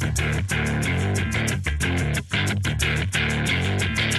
[0.00, 0.20] Thank
[3.98, 4.09] you.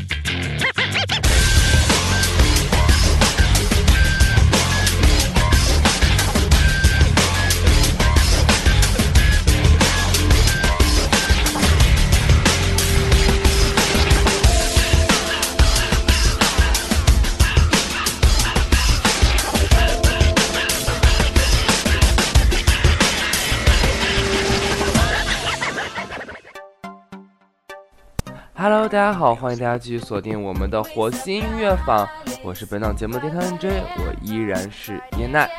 [28.91, 32.05] 大家好，欢迎大家继续锁定我们的火星音乐坊，
[32.43, 35.49] 我是本档节目的电台 NJ，我依然是叶奈。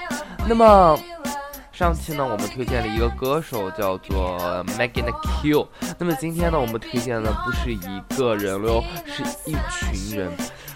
[0.47, 0.99] 那么
[1.73, 4.39] 上期呢，我们推荐了一个歌手叫做
[4.77, 5.11] Megan
[5.41, 5.67] Q。
[5.99, 10.31] 那么今天呢，我们推荐的不是一个人哟，是一群人。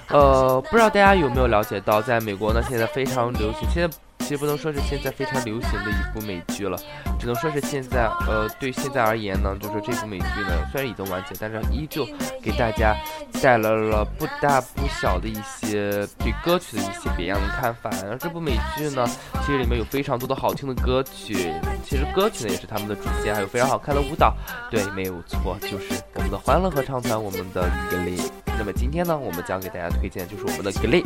[0.08, 3.94] 呃，不知道大家有没有了解到，在美国呢，现在非常流行，现在。
[4.26, 6.76] 其实不能说是现在非常流行的一部美剧了，
[7.16, 12.04] 只能说是现在，呃，对现在而言呢，就是这部美剧呢，虽然已经完结，但是依旧
[12.42, 12.92] 给大家
[13.40, 17.88] 带来了不大不小的一些对歌曲的一些别样的看法。
[18.02, 19.06] 而这部美剧呢，
[19.42, 21.52] 其实里面有非常多的好听的歌曲，
[21.84, 24.34] 其实歌曲呢也是他们的主线，还有非常好看的舞蹈。
[24.68, 28.45] 对，没有错，就是我们的欢乐合唱团，我们的 Glee。
[28.58, 31.04] 那么今天呢，我们将给大家推荐就是我们的格力。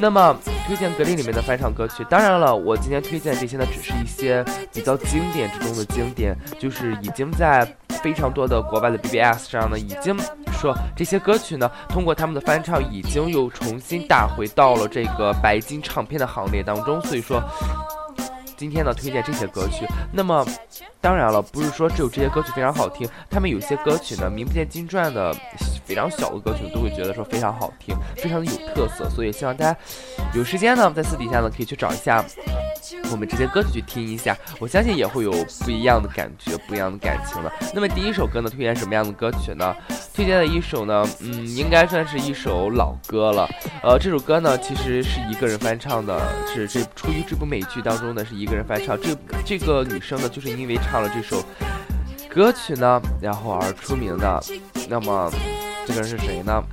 [0.00, 2.54] 那么推荐格力里面的翻唱歌曲，当然了。
[2.54, 7.66] 我今天推荐这些呢，只是一些比较经典之中的经典，就是已经在
[8.02, 10.16] 非常多的国外的 BBS 上呢，已经
[10.52, 17.00] 说这些歌曲呢，通过他们的翻唱，已经又重新打回到了这个白金唱片的行列当中。
[17.02, 17.42] 所以说，
[18.56, 19.86] 今天呢，推荐这些歌曲。
[20.12, 20.46] 那么，
[21.00, 25.34] 当然了，不是说只有这些歌曲非常好听，他们有些歌曲呢，名不见经传的。
[25.86, 29.78] 非常小的歌曲都会觉得说非常好听，非常的有特色，所以希望大家
[30.32, 32.24] 有时间呢，在私底下呢可以去找一下
[33.12, 35.30] 我们这些歌曲去听一下，我相信也会有
[35.62, 37.52] 不一样的感觉，不一样的感情了。
[37.74, 39.76] 那么第一首歌呢，推荐什么样的歌曲呢？
[40.14, 43.46] 推荐的一首呢，嗯，应该算是一首老歌了。
[43.82, 48.96] 呃，这首歌呢，其实是一个人翻唱的，是这出于这部美剧当中呢，是一一个人翻唱。
[49.00, 51.42] 这这个女生呢，就是因为唱了这首
[52.28, 54.40] 歌曲呢，然后而出名的。
[54.88, 55.32] 那么。
[55.86, 56.64] 这个人是谁呢？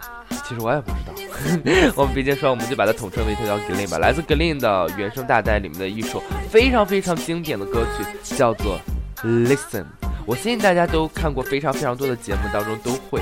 [0.48, 1.92] 其实我也不知道。
[1.98, 3.98] 我们毕竟说，我们就把它统称为他叫 Glen 吧。
[3.98, 8.06] 来自 Glen 的原声大带里面的一首非常非常经典的歌曲，
[8.38, 8.80] 叫做
[9.22, 9.84] Listen。
[10.26, 13.20] 我相信大家都看过非常非常多的节目当中都会。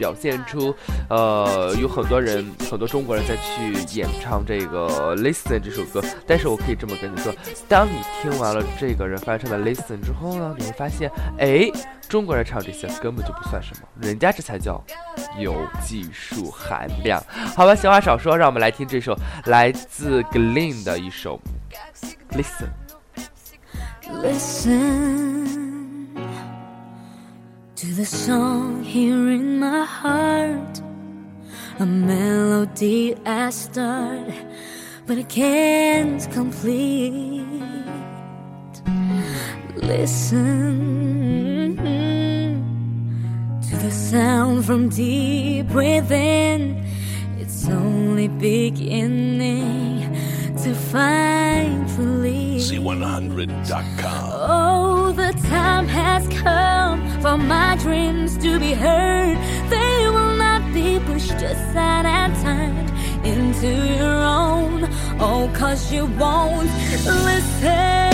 [0.00, 0.74] 表现出，
[1.10, 6.02] 呃，有很多人，很多中国人在去演唱这个《Listen》这首歌。
[6.26, 7.30] 但是我可以这么跟你说，
[7.68, 11.70] 当你听完了这个人翻唱的《Listen》之后呢，你会发现，哎，
[12.08, 14.82] 中国人唱这些根本就不算什么，人家这才叫
[15.38, 17.22] 有技术含量。
[17.54, 21.38] 好吧，闲话少说，让我们来听这首来自 Glen 的一首
[22.38, 22.70] 《Listen》。
[27.80, 30.82] To the song here in my heart.
[31.78, 34.34] A melody I start,
[35.06, 37.42] but I can't complete.
[39.76, 40.76] Listen
[43.66, 46.84] to the sound from deep within.
[47.38, 50.00] It's only beginning
[50.64, 52.60] to find relief.
[52.60, 54.32] C100.com.
[54.34, 56.89] Oh, the time has come
[57.20, 59.36] for my dreams to be heard.
[59.68, 62.90] They will not be pushed aside and turned
[63.26, 64.88] into your own.
[65.20, 66.70] Oh, cause you won't
[67.04, 68.09] listen.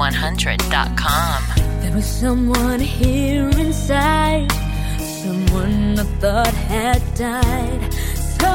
[0.00, 1.42] 100.com.
[1.82, 4.50] There was someone here inside,
[4.98, 8.48] someone I thought had died so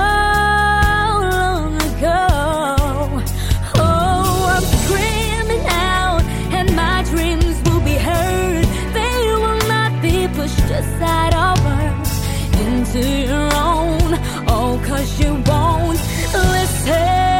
[1.31, 2.45] long ago.
[10.75, 12.12] aside all words
[12.65, 14.09] into your own.
[14.48, 16.00] Oh, cause you won't
[16.33, 17.35] listen.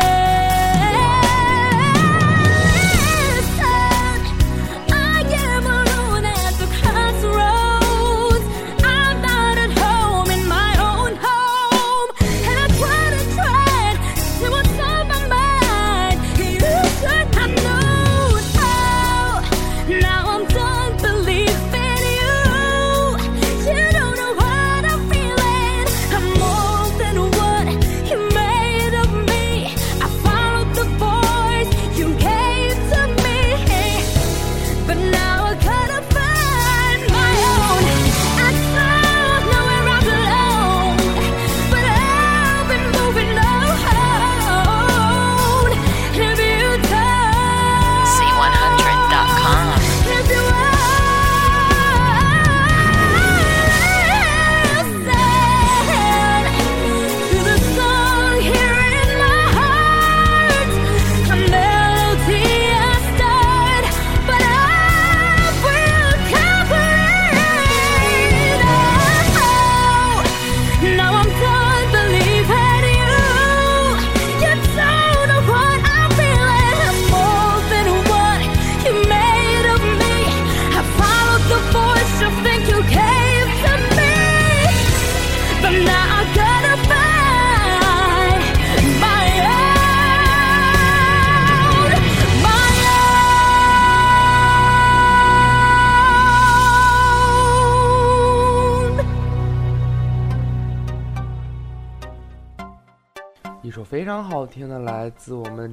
[103.96, 105.72] 非常好听的，来自我们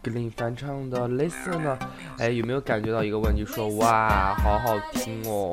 [0.00, 1.76] Glen 翻唱的《Listen》呢，
[2.18, 3.44] 哎，有没有感觉到一个问题？
[3.44, 5.50] 说哇，好好听哦。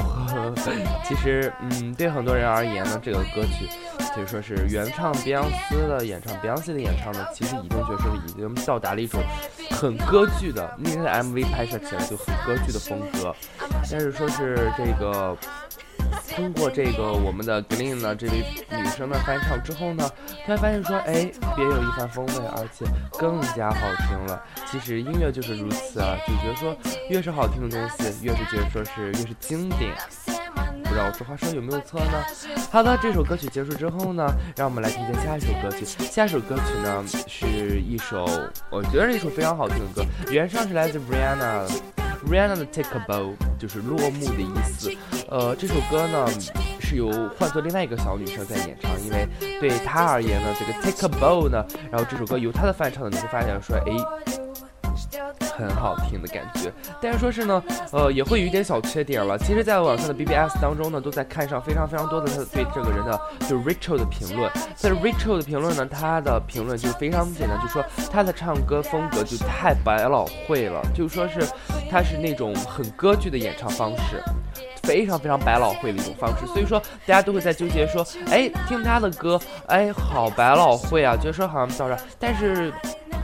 [1.04, 3.68] 其实，嗯，对很多人而言呢，这个歌曲
[4.14, 9.20] 可以说是原唱碧昂斯的演唱，碧昂斯的演唱呢，其实已经觉得说已经到达了一种
[9.72, 13.36] 很歌剧的，那天的 MV 拍摄起来就很歌剧的风格。
[13.90, 15.36] 但是说是这个。
[16.36, 20.10] 通过这个我们的 Glen 呢，这位女生的翻唱之后呢，
[20.46, 22.86] 突然发现说，哎，别有一番风味，而且
[23.18, 24.44] 更加好听了。
[24.70, 26.76] 其实音乐就是如此啊，就觉得说，
[27.10, 29.94] 越是好听的东西，越是觉得说是越是经典。
[30.92, 32.22] 不知道我说话说有没有错呢？
[32.70, 34.28] 好的，这首歌曲结束之后呢，
[34.58, 35.86] 让我们来听听下一首歌曲。
[35.86, 38.26] 下一首歌曲呢，是一首
[38.70, 41.66] 我觉得是一首非常好听的歌，原唱是来自 Rihanna。
[42.30, 44.92] Rihanna 的 Take a Bow 就是落幕的意思。
[45.30, 46.28] 呃，这首歌呢
[46.82, 47.10] 是由
[47.40, 49.26] 换作另外一个小女生在演唱，因为
[49.62, 53.94] 对她而言呢，这个 Take a Bow 呢，然后这首歌由她的翻唱呢，你会发现说，哎，
[55.56, 56.72] 很好听的感觉。
[57.02, 59.38] 但是说是呢，呃，也会有一点小缺点了。
[59.38, 64.52] 其实，在网上的 BBS 当中呢，都在看上非常非常多的他对这个人的就是 Rachel 的评论。
[64.82, 71.42] 但是 Rachel 的评论呢，他的评论就非常简单，就说他的唱歌风格就太百老汇了，就说是。
[71.90, 74.24] 他是那种很歌剧的演唱方式，
[74.84, 79.38] 非常非常百老汇的一种方式，所以说大家都会在纠结说，哎，听他的歌，
[79.68, 82.72] 哎，好百老汇啊，觉得说好像到这儿，但是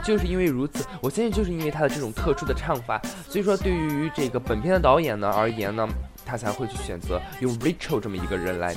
[0.02, 5.86] 就是因为如此，我相信就是因为他的这种特殊的唱法，所以说对于这个本片的导演呢而言呢，
[6.24, 8.74] 他才会去选择用 Rachel 这么一个人来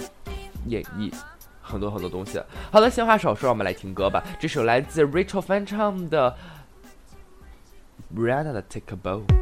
[0.67, 1.13] 演绎
[1.61, 2.41] 很多很多东西。
[2.71, 6.35] 好的，闲话少说，让我们来听歌吧，这首来自 Rachel 翻唱的
[8.15, 9.40] Brianna 的 Take a Bow。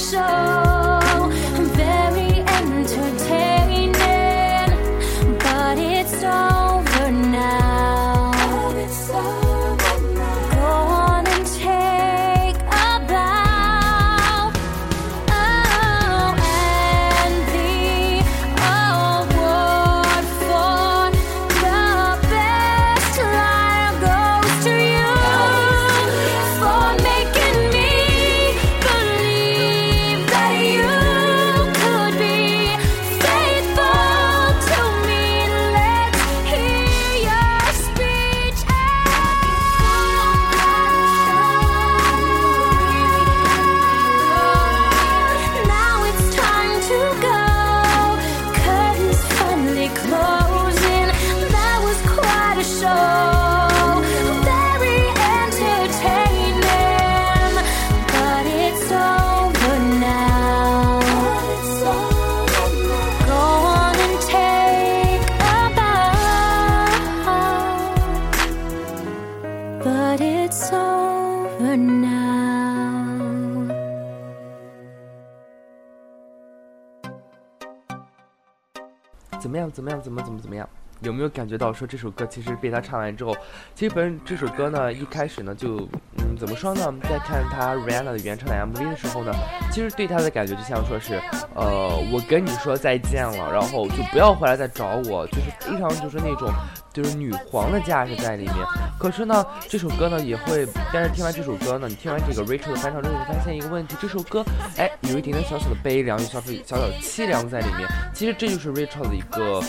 [0.00, 0.59] 手。
[79.50, 80.68] 怎么样怎么样怎么怎么怎么样。
[81.00, 83.34] 有没有感觉到说这首歌其实被他唱完之后，
[83.74, 85.78] 其实本这首歌呢一开始呢就
[86.18, 89.32] 嗯怎么说呢，在看他 Rihanna 的原唱的 MV 的时候呢，
[89.72, 91.14] 其实对他的感觉就像说是，
[91.54, 96.48] 呃，我跟你说再见了，然后就不要回来再找我，就是非常就是那种
[96.92, 98.54] 就是女皇的架势在里面。
[98.98, 104.44] 可是呢，这首歌呢也会，但是听完这首歌呢，你听完这个 Rachel 的翻唱之后，你发现一个问题，这首歌
[104.76, 107.88] 哎有一点点小小的悲凉，有小小小小凄凉在里面。
[108.14, 109.62] 其实这就是 Rachel 的一个，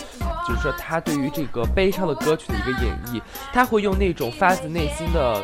[0.48, 3.22] 就是说他对于这个悲伤的歌曲的一个演绎，
[3.54, 5.42] 他会用那种发自内心的。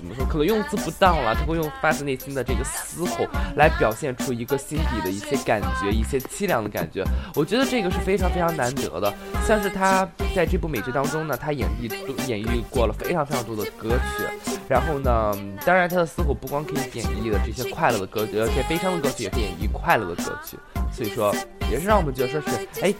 [0.00, 0.24] 怎么说？
[0.24, 3.26] 可能用词不当了，他会用发自内心的这个嘶吼
[3.56, 7.04] 来表现出一个心底的一些感觉，一些凄凉的感觉。
[7.34, 9.12] 我觉得这个是非常非常难得的。
[9.46, 11.92] 像是他在这部美剧当中呢，他演绎
[12.26, 14.24] 演绎过了非常非常多的歌曲。
[14.66, 20.56] 然后呢，当然他的嘶吼不光可以演绎的这些快乐的歌曲，而且悲伤的歌曲也可以演绎快乐的歌曲。
[20.90, 21.34] 所以说，
[21.70, 22.48] 也是让我们觉得说是
[22.80, 22.94] 哎，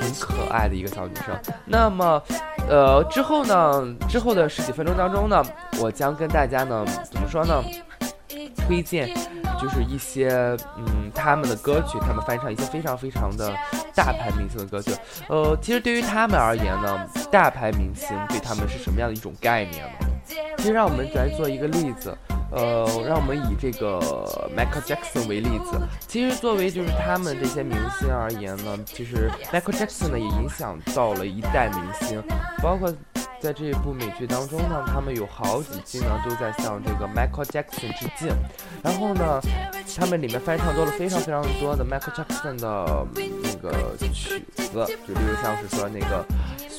[0.00, 1.38] 挺可爱的一个小女生。
[1.66, 2.22] 那么。
[2.68, 3.96] 呃，之后呢？
[4.08, 5.44] 之后的十几分钟当中呢，
[5.80, 7.62] 我将跟大家呢，怎么说呢？
[8.66, 9.08] 推荐
[9.60, 10.30] 就是一些
[10.76, 13.52] 嗯他们的歌曲，他们翻唱一些非常非常的
[13.94, 14.92] 大牌明星的歌曲。
[15.28, 20.06] 呃，其实对于他们而言呢，大牌明星对他们是什么样的一种概念呢？
[20.58, 22.16] 其实让我们来做一个例子。
[22.50, 24.00] 呃，让我们以这个
[24.56, 25.80] Michael Jackson 为例子。
[26.08, 32.22] 其实作为就是他们这些明星而言呢，其实 Michael Jackson 呢也影响到了一代明星，
[32.62, 32.92] 包括
[33.40, 38.28] 在这一部美剧当中呢，他们有好几季呢都在向这个 Michael Jackson 致敬。
[38.82, 39.40] 然后呢，
[39.98, 43.06] 他们里面翻唱多了非常非常多的 Michael Jackson 的
[43.60, 44.72] 个曲子，
[45.06, 46.24] 就比如像是说那个。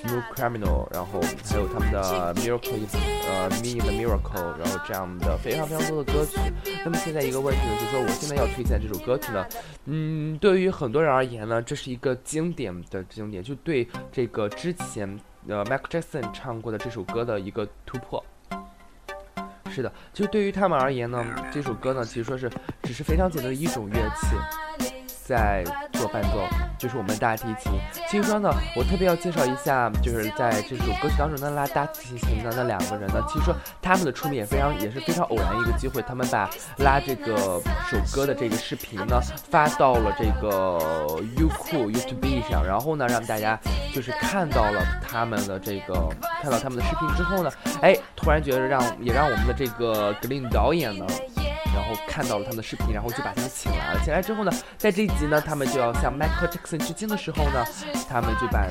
[0.02, 2.88] Smooth Criminal，然后还有他们的 Miracle，
[3.28, 6.40] 呃，Me the Miracle，然后这样的非常非常多的歌曲。
[6.84, 9.46] 那么现在一个问题呢，就是说我现在要推荐这首歌曲呢，
[9.86, 18.26] 嗯，对于很多人而言呢，这是一个经典的经典，就对这个之前呃 Michael Jackson 唱过的这首歌的一个突破。
[19.70, 22.50] 是的，就对于他们而言呢，这首歌呢，其实说是
[22.82, 24.36] 只是非常简单的一种乐器。
[25.24, 26.46] 在做伴奏，
[26.82, 27.72] 就是我们大提琴。
[28.10, 39.22] 其实说呢，我特别要介绍一下，就是在这首歌曲当中呢拉大提琴的那两个人呢，其实说他们的出名也非常也是非常偶然一个机会，他们把拉这个首歌的这个视频呢
[39.52, 40.80] 发到了这个
[41.38, 43.60] 优酷 YouTube 上，然后呢让大家
[43.94, 46.10] 就是看到了他们的这个
[46.42, 51.06] 看到他们的视频之后呢，哎，突然觉得让也让我们的这个格林导演呢。
[51.74, 54.02] 然后看到了他们的视频，然后就把他们请来了。
[54.04, 57.66] 请来之后呢，在这一集呢，他们就要向 Michael Jackson 致敬的时候呢，
[58.10, 58.68] 他们就把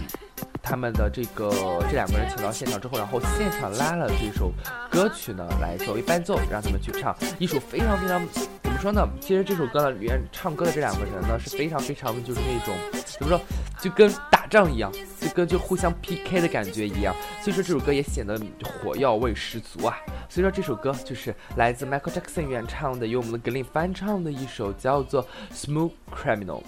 [0.63, 1.51] 他们的这个
[1.89, 4.53] 这两个人请到现场之后，然后现场拉了这首
[4.91, 8.21] 歌曲呢来作为伴奏，让他们去唱一首非常非常
[8.63, 9.07] 怎么说呢？
[9.21, 13.41] 其实这首歌呢里面唱歌的这两个人呢是非常非常就是那种怎么说，
[13.81, 17.15] 就跟打仗一样，就跟就互相 PK 的感觉一样。
[17.41, 19.97] 所以说这首歌也显得火药味十足啊。
[20.29, 26.63] 所以说这首歌就是来自 Michael Jackson 原唱的，由我们的格林翻唱的一首叫做《Smooth Criminal》。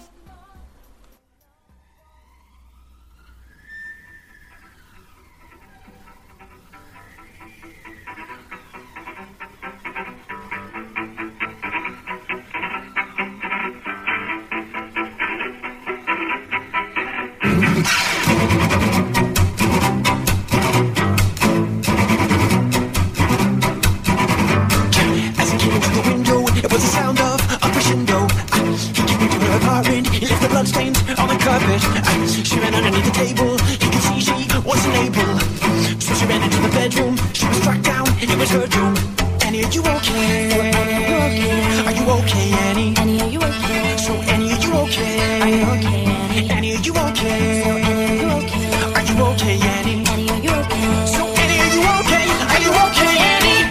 [46.85, 47.63] you okay?
[47.63, 48.65] So Annie, are you okay?
[48.95, 50.03] Are you okay, Annie?
[50.11, 51.05] Annie, are you okay?
[51.07, 52.25] So Annie, are you okay?
[52.51, 53.61] Are you okay, Annie?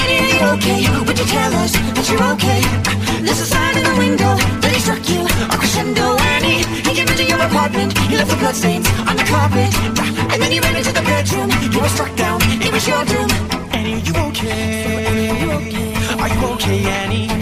[0.00, 0.78] Annie, are you okay?
[1.06, 2.60] Would you tell us that you're okay?
[3.20, 5.20] There's a sign in the window that he struck you.
[5.52, 6.64] A crescendo, Annie.
[6.86, 7.92] He came into your apartment.
[8.08, 9.72] He left the bloodstains on the carpet.
[10.32, 11.50] And then he ran into the bedroom.
[11.72, 12.40] You were struck down.
[12.56, 13.28] It was your doom.
[13.76, 14.72] Annie, are you okay?
[14.84, 15.92] So Annie, are you okay?
[16.22, 17.41] Are you okay, Annie?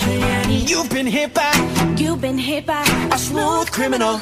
[0.00, 1.52] You've been hit by
[1.98, 4.20] You've been hit by a smooth criminal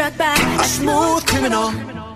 [0.00, 2.09] struck by a smooth criminal.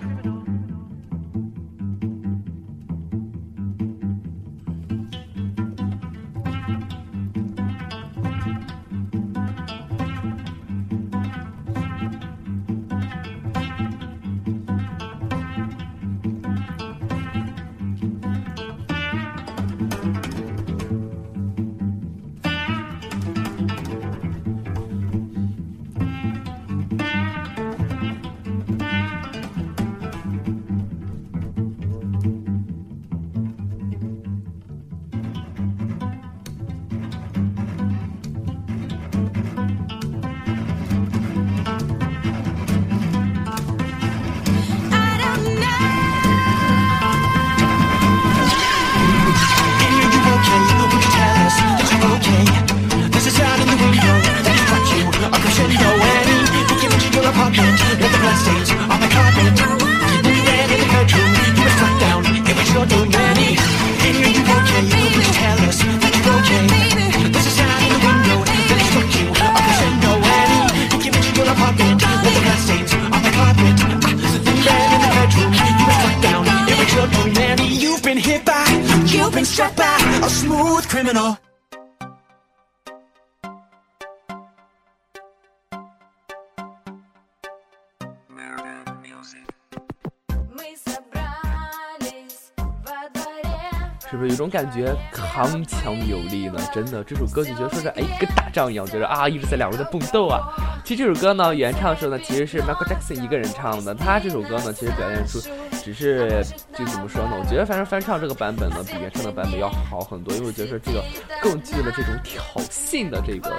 [94.55, 96.57] 感觉铿锵有力呢？
[96.73, 100.47] 真的，这首歌就觉得说是哎跟打仗一样，觉得啊一直在两个人在蹦斗啊。
[100.85, 103.93] 其实这首歌呢，原唱的时候呢，其实是 Michael Jackson 一个人唱的。
[103.93, 105.41] 他这首歌呢，其实表现出
[105.83, 106.41] 只是
[106.73, 107.31] 就怎么说呢？
[107.37, 111.03] 我觉得反正翻唱这个版本呢，比原唱的版本要好很多，因为我觉得说这个
[111.41, 112.41] 更具了这种挑
[112.71, 113.53] 衅的这个，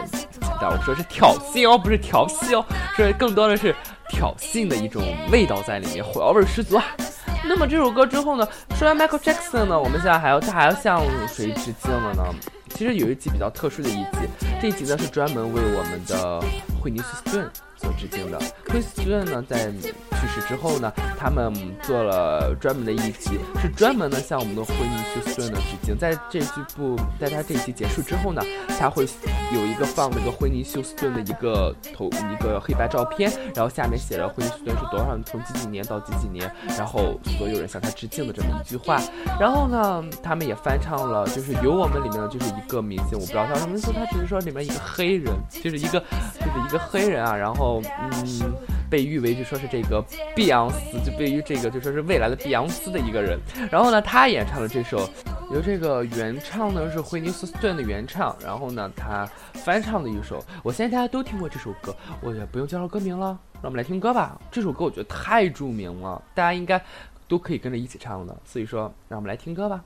[0.58, 2.64] 但我说是挑衅哦，不是调戏哦，
[2.96, 3.74] 是更多的是
[4.08, 6.84] 挑衅的一种味道在里面，火药味十足啊。
[7.48, 12.24] 那么这首歌之后呢，说完 Michael Jackson 呢，我们现在还要他还要向谁致敬了呢？
[12.70, 14.18] 其实有一集比较特殊的一集，
[14.60, 16.40] 这一集呢是专门为我们的
[16.80, 17.50] 惠尼休斯顿
[17.86, 18.38] 所致敬的。
[18.68, 25.96] 惠尼休斯顿呢在去世之后呢，他们做了专门的一集，是专门呢向我们的惠尼休斯顿呢致敬。
[25.96, 28.42] 在这剧部，在他这一集结束之后呢，
[28.78, 29.06] 他会
[29.54, 39.00] 有一个放那个惠尼休斯顿的一个头一个黑白照片，然后下面写了惠尼休斯顿是多少从几几年到几几年，然后所有人向他致敬的这么一句话。
[39.38, 46.00] 然后呢，他们也翻唱了，就是有我们里面的就是一个明星，我不知道叫什么，说他只是说里面一个黑人，就是一个
[46.34, 48.52] 就是一个黑人啊，然后嗯。
[48.88, 50.00] 被誉为就说是这个
[50.36, 53.36] 碧昂斯，就对于这个就说是未来的碧昂斯的一个人。
[53.68, 55.10] 然后呢，他演唱了这首，
[55.52, 64.40] 由这个原唱呢是惠尼斯顿的原唱，然后呢他翻唱的一首，我相信大家都听过这首歌，我也不用介绍歌名了，让我们来听歌吧。
[64.52, 66.80] 这首歌我觉得太著名了，大家应该
[67.26, 69.82] 都可以跟着一起唱的，所以说让我们来听歌吧。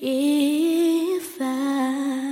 [0.00, 2.31] If I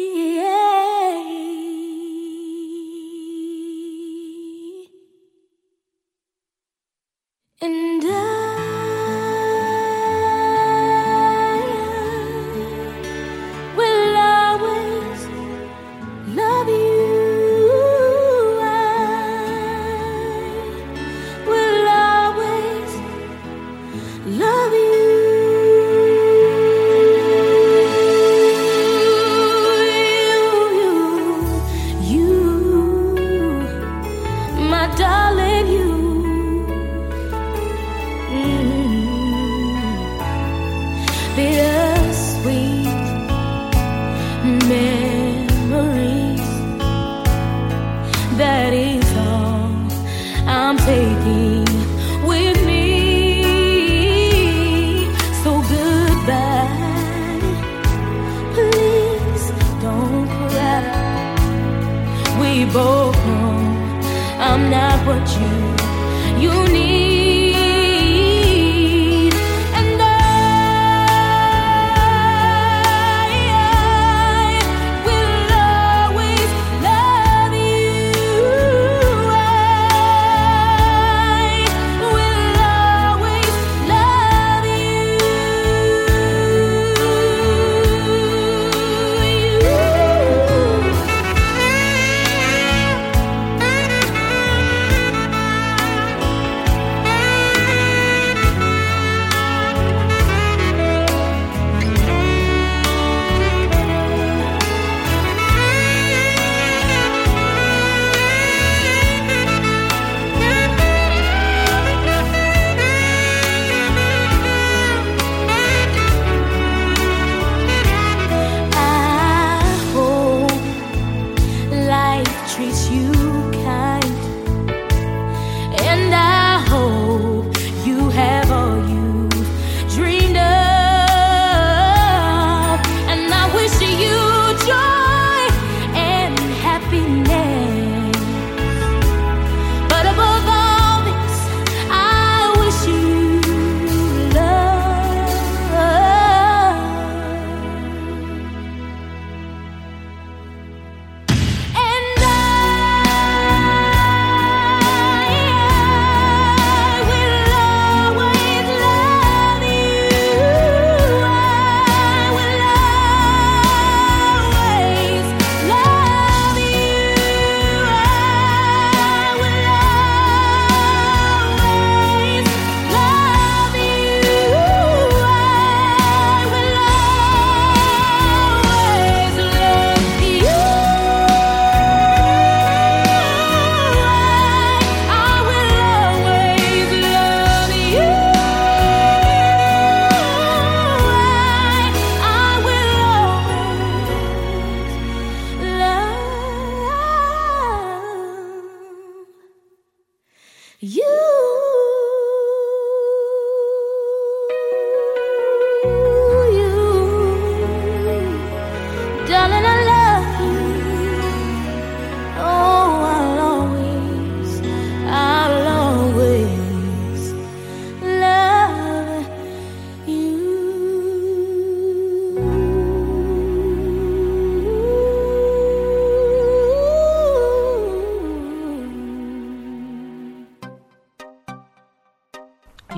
[7.63, 8.30] And I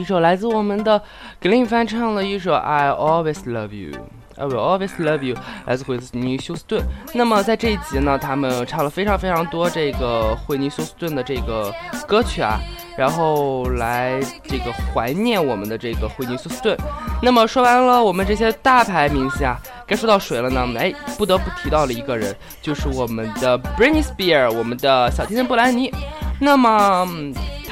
[0.04, 1.02] 一首来自我们的
[1.42, 3.98] Glen 翻唱了一首《I Always Love You》。
[4.36, 6.84] I will always love you，来自惠尼休斯顿。
[7.14, 11.74] 那么在这一集呢，他们唱了非常非常多这个惠尼休斯顿的这个
[12.06, 12.60] 歌曲啊，
[12.98, 16.78] 然后来这个怀念我们的这个惠尼休斯顿。
[17.22, 20.68] 那么说完了我们这些大牌明星啊，该说到谁了呢？
[20.78, 25.90] 哎，不得不提到了一个人，就是我们的 Britney Spears，我们的小甜甜布兰妮。
[26.42, 27.08] 那么。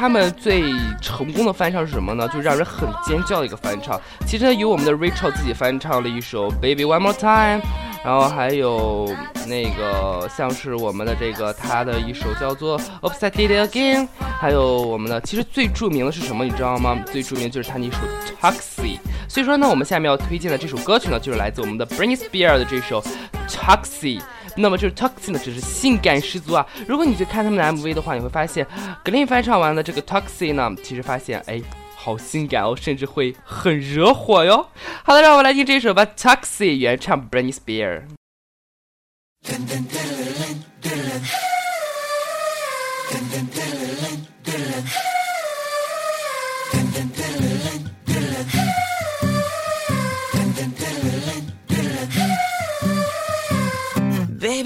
[0.01, 0.63] 他们最
[0.99, 2.27] 成功的翻唱是什么呢？
[2.29, 4.01] 就让人很尖叫的一个翻唱。
[4.25, 7.61] 其实呢，由我们的 Rachel 自己翻唱了一首 Baby One More Time，
[8.03, 9.13] 然后还有
[9.47, 14.07] 那个像是我们的这个他的一首叫做 Upside Again，
[14.39, 16.43] 还有我们的其实最著名的是什么？
[16.43, 16.97] 你知道吗？
[17.11, 17.97] 最著名就是他那首
[18.41, 18.97] Taxi。
[19.27, 23.03] 所以说呢，我们下面要推荐的这首歌曲呢，就是来自我们的 Britney Spears 的这首
[23.47, 24.19] Taxi。
[24.57, 26.65] 那么就是 Taxi 呢，只是性感十足啊！
[26.85, 28.67] 如果你去看他们的 MV 的话，你会发现
[29.01, 31.61] 格林翻唱完的这个 Taxi 呢，其实发现哎，
[32.03, 34.67] 好性感哦，甚至会很惹火哟。
[35.03, 38.05] 好的，让我们来听这首吧，Taxi 原唱 Britney Spears。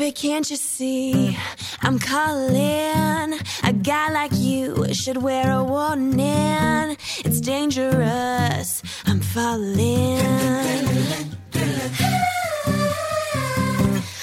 [0.06, 1.36] Baby, can't you see?
[1.82, 3.40] I'm calling.
[3.64, 6.96] A guy like you should wear a warning.
[7.26, 8.84] It's dangerous.
[9.08, 10.20] I'm falling.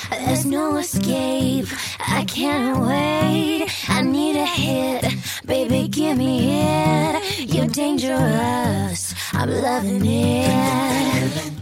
[0.09, 1.67] There's no escape.
[1.99, 3.67] I can't wait.
[3.89, 5.13] I need a hit.
[5.45, 7.53] Baby, give me it.
[7.53, 9.17] You're dangerous.
[9.33, 11.53] I'm loving it.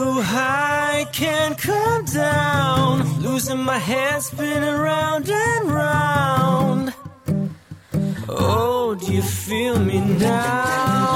[0.00, 3.20] Too high, can't come down.
[3.20, 6.94] Losing my head, spinning round and round.
[8.26, 11.09] Oh, do you feel me now?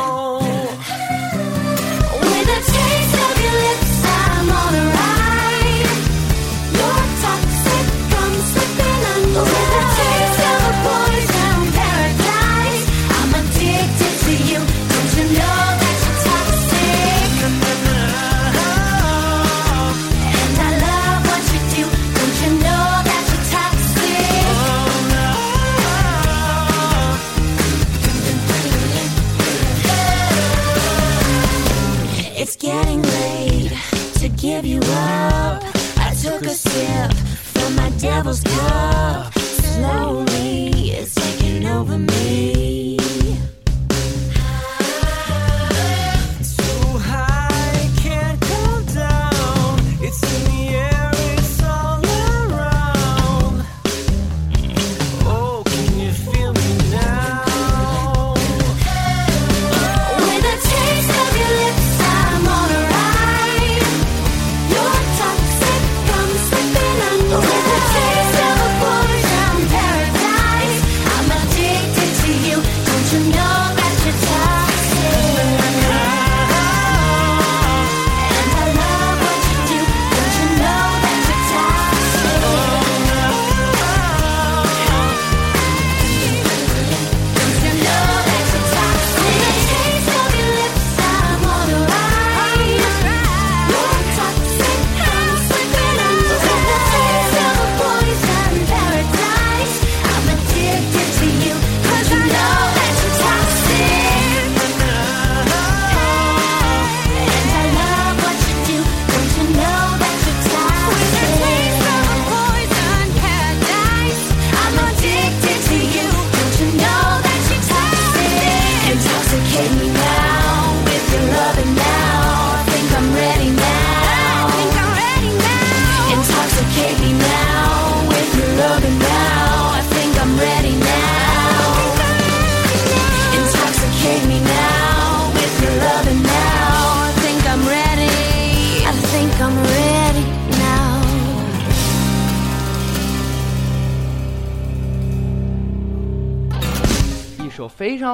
[38.24, 40.33] levels go up slowly.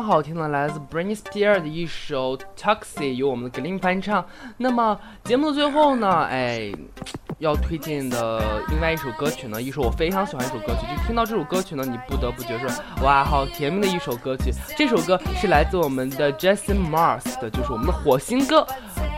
[0.03, 4.25] 好听的来自 Britney Spears 的一首 Taxi，由我们的 Glen 翻唱。
[4.57, 6.73] 那么节目的最后呢，哎，
[7.39, 14.53] 要推荐的另外一首歌曲呢，一首我非常喜欢一首歌曲，就听到这首歌曲呢，你不得不觉得说，哇，好甜蜜的一首歌曲。
[14.77, 18.67] 这首歌是来自我们的 Jason Mars 的，就是我们的火星哥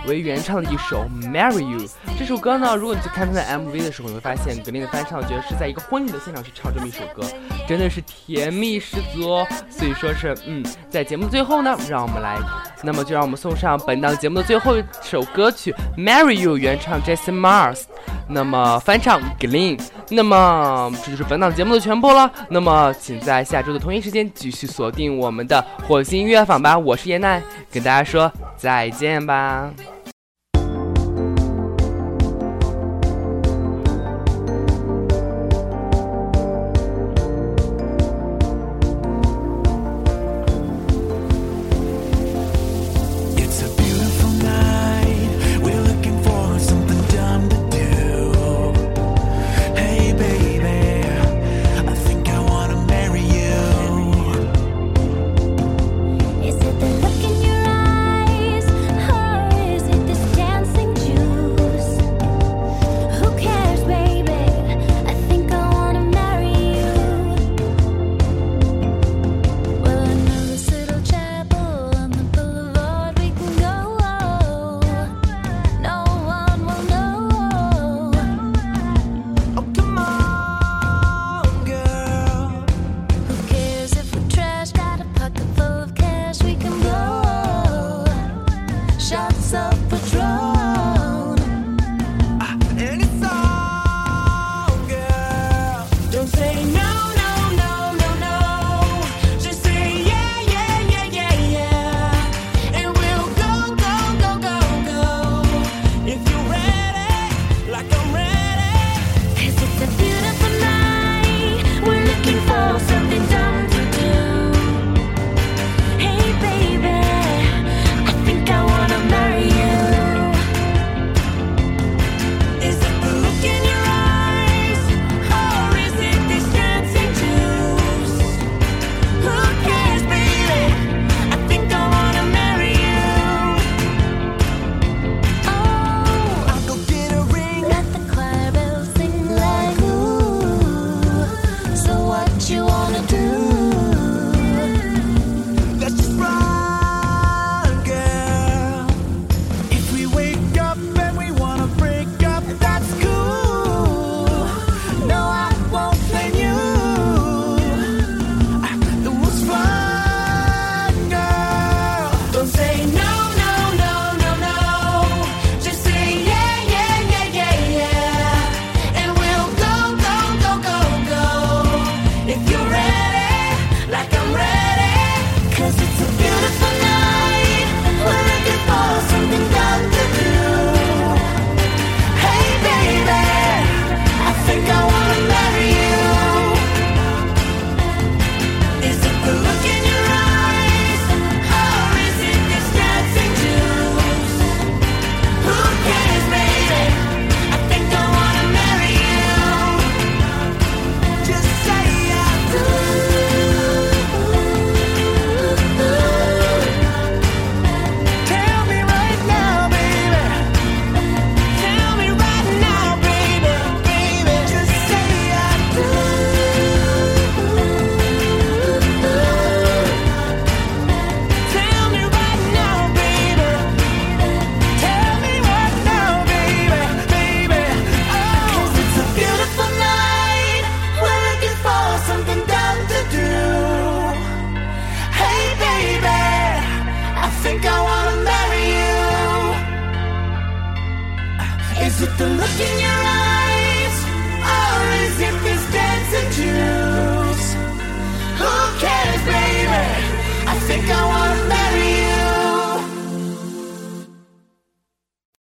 [0.07, 1.87] 为原唱的一首《Marry You》
[2.19, 7.23] 这首歌呢，如果你去看他的 MV 的时候，你会发现格林的翻唱，我觉得是在一个婚礼的现场去唱这么一首歌，
[7.69, 9.45] 真的是甜蜜十足。
[9.71, 12.39] 所以说是，嗯，在节目最后呢，让我们来，
[12.83, 17.83] 那么就让我们送上本档节目的最后一首歌曲《Marry You》原唱 Jason Mars，
[18.29, 19.81] 那么翻唱 Glen。
[20.13, 22.31] 那么这就是本档节目的全部了。
[22.49, 26.79] 那么请在下周的同一时间继续锁定我们的火星音乐坊吧。
[26.79, 29.71] 我是颜奈跟大家说再见吧。